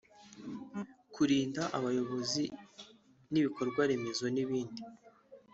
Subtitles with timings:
[1.13, 2.43] kurinda abayobozi
[3.31, 4.81] n’ibikorwaremezo n’ibindi